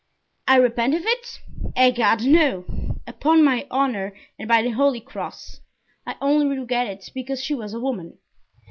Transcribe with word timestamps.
I 0.47 0.55
repent 0.55 0.95
of 0.95 1.03
it? 1.05 1.41
Egad! 1.77 2.23
no. 2.23 2.65
Upon 3.05 3.43
my 3.43 3.67
honor 3.69 4.13
and 4.39 4.47
by 4.47 4.63
the 4.63 4.71
holy 4.71 4.99
cross; 4.99 5.61
I 6.07 6.15
only 6.19 6.57
regret 6.57 6.87
it 6.87 7.11
because 7.13 7.39
she 7.43 7.53
was 7.53 7.75
a 7.75 7.79
woman." 7.79 8.17